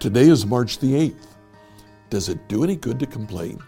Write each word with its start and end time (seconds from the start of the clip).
Today 0.00 0.30
is 0.30 0.46
March 0.46 0.78
the 0.78 0.94
8th. 0.94 1.26
Does 2.08 2.30
it 2.30 2.48
do 2.48 2.64
any 2.64 2.74
good 2.74 2.98
to 3.00 3.06
complain? 3.06 3.58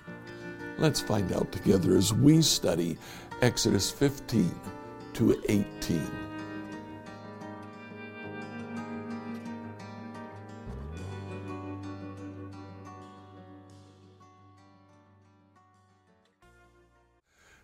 Let's 0.79 0.99
find 0.99 1.31
out 1.31 1.53
together 1.53 1.95
as 1.95 2.15
we 2.15 2.41
study 2.41 2.97
Exodus 3.43 3.91
15 3.91 4.59
to 5.13 5.43
18. 5.51 6.11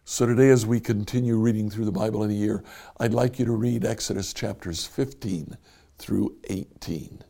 So, 0.04 0.26
today, 0.26 0.50
as 0.50 0.66
we 0.66 0.78
continue 0.78 1.38
reading 1.38 1.70
through 1.70 1.86
the 1.86 1.92
Bible 1.92 2.22
in 2.22 2.30
a 2.30 2.34
year, 2.34 2.62
I'd 3.00 3.14
like 3.14 3.38
you 3.38 3.46
to 3.46 3.52
read 3.52 3.86
Exodus 3.86 4.34
chapters 4.34 4.84
15 4.84 5.56
through 5.96 6.36
18. 6.50 7.24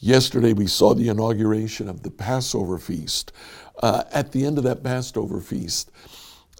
Yesterday, 0.00 0.52
we 0.52 0.68
saw 0.68 0.94
the 0.94 1.08
inauguration 1.08 1.88
of 1.88 2.04
the 2.04 2.10
Passover 2.10 2.78
feast. 2.78 3.32
Uh, 3.82 4.04
at 4.12 4.30
the 4.30 4.46
end 4.46 4.56
of 4.56 4.64
that 4.64 4.84
Passover 4.84 5.40
feast, 5.40 5.90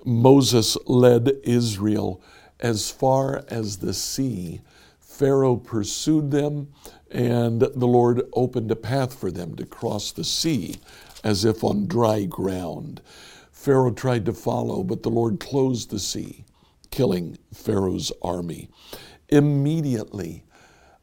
Moses 0.04 0.76
led 0.86 1.30
Israel 1.44 2.20
as 2.58 2.90
far 2.90 3.44
as 3.48 3.78
the 3.78 3.94
sea. 3.94 4.60
Pharaoh 4.98 5.56
pursued 5.56 6.32
them, 6.32 6.72
and 7.12 7.60
the 7.60 7.86
Lord 7.86 8.22
opened 8.32 8.72
a 8.72 8.76
path 8.76 9.14
for 9.14 9.30
them 9.30 9.54
to 9.54 9.66
cross 9.66 10.10
the 10.10 10.24
sea 10.24 10.76
as 11.22 11.44
if 11.44 11.62
on 11.62 11.86
dry 11.86 12.24
ground. 12.24 13.00
Pharaoh 13.52 13.92
tried 13.92 14.24
to 14.26 14.32
follow, 14.32 14.82
but 14.82 15.04
the 15.04 15.10
Lord 15.10 15.38
closed 15.38 15.90
the 15.90 16.00
sea, 16.00 16.44
killing 16.90 17.38
Pharaoh's 17.54 18.10
army. 18.20 18.68
Immediately, 19.28 20.44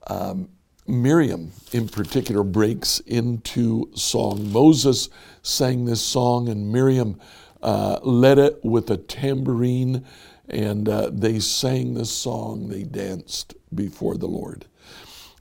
um, 0.07 0.49
Miriam, 0.87 1.51
in 1.71 1.87
particular, 1.87 2.43
breaks 2.43 2.99
into 3.01 3.89
song. 3.95 4.51
Moses 4.51 5.09
sang 5.41 5.85
this 5.85 6.01
song, 6.01 6.47
and 6.47 6.71
Miriam 6.71 7.19
uh, 7.61 7.99
led 8.03 8.37
it 8.37 8.63
with 8.63 8.89
a 8.91 8.97
tambourine, 8.97 10.05
and 10.47 10.87
uh, 10.87 11.09
they 11.11 11.39
sang 11.39 11.95
this 11.95 12.11
song. 12.11 12.69
They 12.69 12.83
danced 12.83 13.55
before 13.73 14.17
the 14.17 14.27
Lord. 14.27 14.65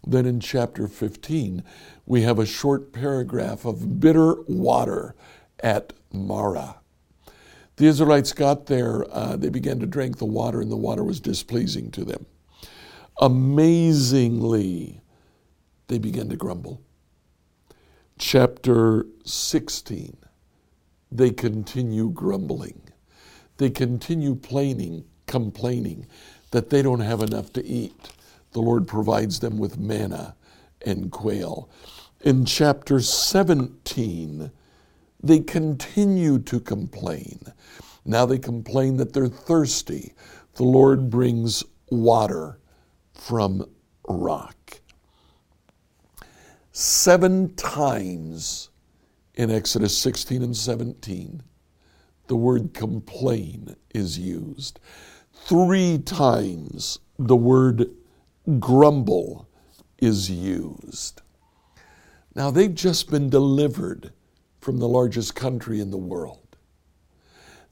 Then 0.07 0.27
in 0.27 0.41
chapter 0.41 0.89
15, 0.89 1.63
we 2.07 2.23
have 2.23 2.39
a 2.39 2.47
short 2.47 2.93
paragraph 2.93 3.65
of 3.65 4.01
bitter 4.01 4.37
water 4.43 5.15
at 5.61 5.93
Marah. 6.13 6.77
The 7.77 7.87
Israelites 7.87 8.33
got 8.33 8.67
there, 8.67 9.05
uh, 9.11 9.37
they 9.37 9.49
began 9.49 9.81
to 9.81 9.87
drink 9.87 10.19
the 10.19 10.25
water, 10.25 10.61
and 10.61 10.71
the 10.71 10.77
water 10.77 11.03
was 11.03 11.21
displeasing 11.21 11.91
to 11.93 12.05
them. 12.05 12.27
Amazingly, 13.21 15.01
they 15.89 15.99
began 15.99 16.29
to 16.29 16.37
grumble. 16.37 16.81
Chapter 18.19 19.07
16, 19.25 20.17
they 21.11 21.31
continue 21.31 22.11
grumbling. 22.11 22.81
They 23.57 23.71
continue 23.71 24.35
complaining, 24.35 25.05
complaining 25.27 26.07
that 26.51 26.71
they 26.71 26.83
don't 26.83 27.01
have 27.01 27.23
enough 27.23 27.53
to 27.55 27.65
eat. 27.65 28.13
The 28.53 28.61
Lord 28.61 28.87
provides 28.87 29.41
them 29.41 29.59
with 29.59 29.79
manna 29.79 30.37
and 30.85 31.11
quail. 31.11 31.69
In 32.21 32.45
chapter 32.45 33.01
17, 33.01 34.51
they 35.23 35.41
continue 35.41 36.39
to 36.39 36.61
complain. 36.61 37.41
Now 38.05 38.27
they 38.27 38.39
complain 38.39 38.97
that 38.99 39.13
they're 39.13 39.29
thirsty. 39.29 40.15
The 40.55 40.65
Lord 40.65 41.11
brings 41.11 41.65
water 41.91 42.59
from 43.15 43.67
rock. 44.09 44.64
Seven 46.77 47.55
times 47.55 48.71
in 49.35 49.49
Exodus 49.49 49.97
16 49.97 50.43
and 50.43 50.57
17, 50.57 51.41
the 52.27 52.35
word 52.35 52.75
complain 52.75 53.77
is 53.95 54.19
used. 54.19 54.81
Three 55.33 55.99
times 55.99 56.99
the 57.17 57.37
word 57.37 57.93
grumble 58.59 59.49
is 59.99 60.29
used. 60.29 61.23
Now, 62.35 62.51
they've 62.51 62.75
just 62.75 63.09
been 63.09 63.31
delivered 63.31 64.13
from 64.59 64.79
the 64.79 64.89
largest 64.89 65.37
country 65.37 65.79
in 65.79 65.93
the 65.93 65.97
world. 65.97 66.57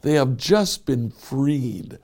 They 0.02 0.12
have 0.12 0.36
just 0.36 0.86
been 0.86 1.10
freed 1.10 1.98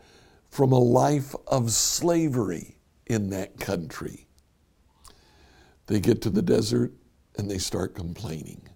from 0.51 0.73
a 0.73 0.81
life 0.81 1.37
of 1.47 1.71
slavery 1.71 2.79
in 3.07 3.31
that 3.31 3.61
country. 3.61 4.28
They 5.89 6.01
get 6.01 6.23
to 6.23 6.31
the 6.31 6.43
desert 6.43 6.93
and 7.37 7.51
they 7.51 7.59
start 7.59 7.95
complaining. 7.95 8.69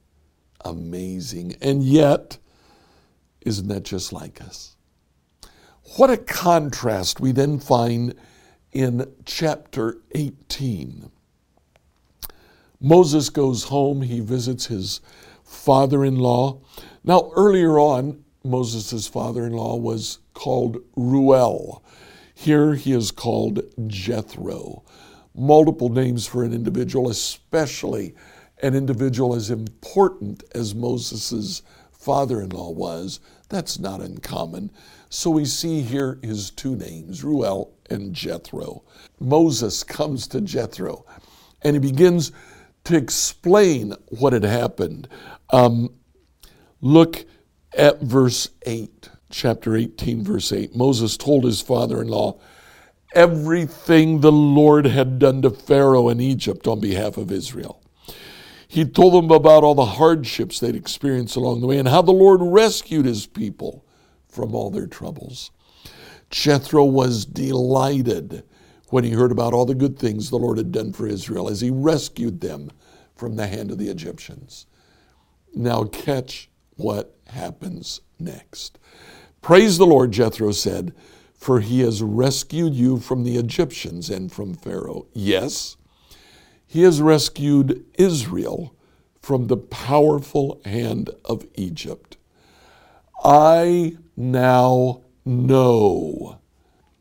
Amazing. 0.65 1.57
And 1.61 1.83
yet, 1.83 2.39
isn't 3.43 3.69
that 3.69 3.85
just 3.85 4.13
like 4.13 4.41
us? 4.41 4.77
What 5.97 6.11
a 6.11 6.17
contrast 6.17 7.21
we 7.21 7.33
then 7.33 7.59
find 7.59 8.15
in 8.73 9.13
chapter 9.25 9.99
18. 10.15 11.11
Moses 12.81 13.29
goes 13.29 13.65
home, 13.65 14.03
he 14.03 14.21
visits 14.21 14.67
his 14.67 15.01
father 15.45 16.05
in 16.05 16.19
law. 16.19 16.61
Now, 17.05 17.31
earlier 17.37 17.79
on, 17.79 18.25
Moses' 18.43 19.07
father 19.07 19.47
in 19.47 19.53
law 19.53 19.77
was 19.77 20.19
called 20.35 20.79
Reuel. 20.97 21.85
Here 22.35 22.75
he 22.75 22.93
is 22.93 23.11
called 23.11 23.63
Jethro. 23.87 24.83
Multiple 25.35 25.89
names 25.89 26.27
for 26.27 26.45
an 26.45 26.53
individual, 26.53 27.09
especially 27.09 28.15
an 28.63 28.75
individual 28.75 29.35
as 29.35 29.51
important 29.51 30.45
as 30.55 30.75
Moses' 30.75 31.63
father 31.91 32.41
in 32.41 32.51
law 32.51 32.71
was. 32.71 33.21
That's 33.49 33.79
not 33.79 34.01
uncommon. 34.01 34.71
So 35.09 35.31
we 35.31 35.45
see 35.45 35.83
here 35.83 36.19
his 36.23 36.51
two 36.51 36.77
names, 36.77 37.23
Reuel 37.23 37.73
and 37.91 38.15
Jethro. 38.15 38.83
Moses 39.21 39.83
comes 39.85 40.27
to 40.29 40.41
Jethro 40.41 41.05
and 41.63 41.77
he 41.77 41.81
begins 41.81 42.33
to 42.85 42.97
explain 42.97 43.95
what 44.09 44.33
had 44.33 44.45
happened. 44.45 45.09
Um, 45.51 45.91
look 46.81 47.25
at 47.77 48.01
verse 48.01 48.49
8, 48.67 49.11
chapter 49.31 49.77
18, 49.77 50.25
verse 50.25 50.53
8. 50.53 50.75
Moses 50.75 51.17
told 51.17 51.45
his 51.45 51.61
father 51.61 52.01
in 52.01 52.09
law 52.09 52.41
everything 53.15 54.21
the 54.21 54.33
Lord 54.33 54.87
had 54.87 55.19
done 55.19 55.43
to 55.43 55.51
Pharaoh 55.51 56.09
in 56.09 56.21
Egypt 56.21 56.67
on 56.67 56.81
behalf 56.81 57.17
of 57.17 57.31
Israel. 57.31 57.83
He 58.67 58.85
told 58.85 59.13
them 59.15 59.31
about 59.31 59.65
all 59.65 59.75
the 59.75 59.85
hardships 59.85 60.59
they'd 60.59 60.75
experienced 60.75 61.37
along 61.37 61.61
the 61.61 61.67
way 61.67 61.79
and 61.79 61.89
how 61.89 62.03
the 62.03 62.13
Lord 62.13 62.41
rescued 62.43 63.05
his 63.05 63.27
people 63.27 63.85
from 64.29 64.55
all 64.55 64.71
their 64.71 64.87
troubles. 64.87 65.51
Jethro 66.31 66.85
was 66.85 67.27
delighted 67.27 68.45
when 68.89 69.05
he 69.05 69.11
heard 69.11 69.31
about 69.31 69.53
all 69.53 69.67
the 69.67 69.75
good 69.75 69.99
things 69.99 70.31
the 70.31 70.39
Lord 70.39 70.57
had 70.57 70.73
done 70.73 70.93
for 70.93 71.07
Israel 71.07 71.49
as 71.49 71.61
he 71.61 71.71
rescued 71.71 72.41
them 72.41 72.71
from 73.15 73.37
the 73.37 73.47
hand 73.47 73.71
of 73.71 73.79
the 73.79 73.89
Egyptians. 73.89 74.67
Now, 75.55 75.85
catch 75.85 76.49
what 76.77 77.15
happens 77.27 78.01
next. 78.19 78.79
Praise 79.43 79.77
the 79.77 79.87
Lord, 79.87 80.13
Jethro 80.13 80.53
said, 80.53 80.95
for 81.43 81.59
he 81.59 81.81
has 81.81 82.01
rescued 82.05 82.73
you 82.73 83.01
from 83.01 83.25
the 83.25 83.37
Egyptians 83.37 84.09
and 84.09 84.31
from 84.31 84.55
Pharaoh. 84.55 85.07
Yes, 85.13 85.77
he 86.65 86.83
has 86.83 87.03
rescued 87.03 87.85
Israel 87.95 88.77
from 89.21 89.49
the 89.49 89.57
powerful 89.57 90.61
hand 90.65 91.11
of 91.25 91.45
Egypt. 91.57 92.17
I 93.25 93.97
now 94.17 95.03
know 95.25 96.39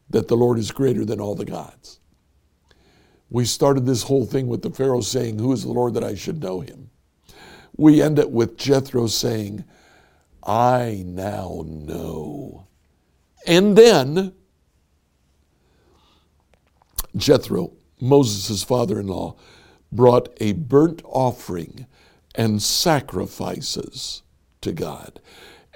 that 0.09 0.27
the 0.27 0.35
Lord 0.35 0.57
is 0.57 0.71
greater 0.71 1.05
than 1.05 1.21
all 1.21 1.35
the 1.35 1.45
gods. 1.45 1.99
We 3.29 3.45
started 3.45 3.85
this 3.85 4.01
whole 4.01 4.25
thing 4.25 4.47
with 4.47 4.63
the 4.63 4.71
Pharaoh 4.71 5.01
saying, 5.01 5.37
Who 5.37 5.53
is 5.53 5.61
the 5.61 5.71
Lord 5.71 5.93
that 5.93 6.03
I 6.03 6.15
should 6.15 6.41
know 6.41 6.61
him? 6.61 6.89
We 7.77 8.01
end 8.01 8.17
it 8.17 8.31
with 8.31 8.57
Jethro 8.57 9.05
saying, 9.05 9.65
I 10.43 11.03
now 11.05 11.63
know. 11.67 12.65
And 13.45 13.77
then 13.77 14.33
Jethro, 17.15 17.73
Moses' 17.99 18.63
father 18.63 18.99
in 18.99 19.07
law, 19.07 19.35
brought 19.91 20.29
a 20.39 20.53
burnt 20.53 21.01
offering 21.05 21.85
and 22.35 22.61
sacrifices 22.61 24.23
to 24.61 24.71
God. 24.71 25.19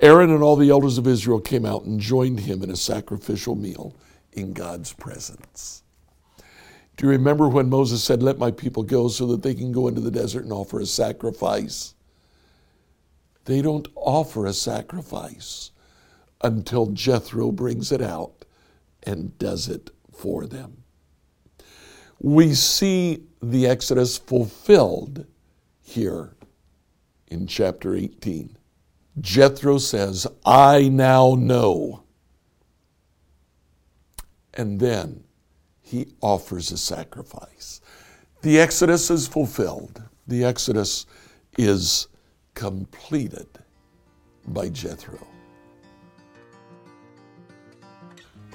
Aaron 0.02 0.30
and 0.30 0.44
all 0.44 0.56
the 0.56 0.70
elders 0.70 0.98
of 0.98 1.08
Israel 1.08 1.40
came 1.40 1.66
out 1.66 1.84
and 1.84 2.00
joined 2.00 2.42
him 2.42 2.64
in 2.64 2.70
a 2.70 2.76
sacrificial 2.76 3.56
meal 3.56 3.96
in 4.34 4.54
God's 4.54 4.94
presence. 4.94 5.84
Do 6.98 7.06
you 7.06 7.12
remember 7.12 7.48
when 7.48 7.70
Moses 7.70 8.04
said, 8.04 8.24
Let 8.24 8.38
my 8.38 8.52
people 8.52 8.84
go 8.84 9.08
so 9.10 9.28
that 9.28 9.44
they 9.44 9.54
can 9.54 9.72
go 9.72 9.88
into 9.88 10.02
the 10.02 10.12
desert 10.12 10.44
and 10.44 10.54
offer 10.54 10.80
a 10.80 10.86
sacrifice? 10.86 11.94
They 13.46 13.62
don't 13.62 13.88
offer 13.96 14.46
a 14.46 14.54
sacrifice 14.54 15.72
until 16.42 16.88
Jethro 16.88 17.52
brings 17.52 17.92
it 17.92 18.02
out 18.02 18.46
and 19.04 19.38
does 19.38 19.68
it 19.70 19.90
for 20.12 20.46
them. 20.48 20.84
we 22.20 22.54
see 22.54 23.24
the 23.42 23.68
Exodus 23.68 24.18
fulfilled 24.18 25.26
here 25.82 26.36
in 27.28 27.46
chapter 27.48 27.96
18. 27.96 28.58
Jethro 29.20 29.78
says, 29.78 30.26
I 30.46 30.90
now 30.90 31.36
know. 31.36 32.04
And 34.54 34.80
then 34.80 35.24
he 35.82 36.08
offers 36.22 36.72
a 36.72 36.78
sacrifice. 36.78 37.82
The 38.42 38.60
Exodus 38.60 39.12
is 39.12 39.28
fulfilled. 39.28 40.02
The 40.28 40.44
Exodus 40.44 41.06
is 41.58 42.08
completed 42.54 43.48
by 44.48 44.70
Jethro. 44.70 45.35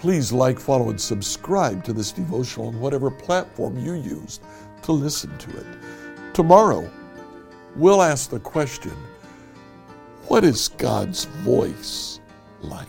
Please 0.00 0.32
like, 0.32 0.58
follow, 0.58 0.88
and 0.88 0.99
subscribe 0.99 1.85
to 1.85 1.93
this 1.93 2.11
devotional 2.11 2.69
on 2.69 2.81
whatever 2.81 3.11
platform 3.11 3.79
you 3.79 3.93
used 3.93 4.41
to 4.81 4.93
listen 4.93 5.37
to 5.37 5.50
it. 5.58 5.67
Tomorrow, 6.32 6.91
we'll 7.76 8.00
ask 8.00 8.31
the 8.31 8.41
question 8.41 8.97
what 10.26 10.43
is 10.43 10.69
God's 10.69 11.26
voice 11.44 12.19
like? 12.62 12.88